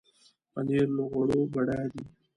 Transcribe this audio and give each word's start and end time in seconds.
پنېر 0.51 0.87
له 0.95 1.03
غوړو 1.11 1.39
بډایه 1.53 1.87
دی. 1.93 2.03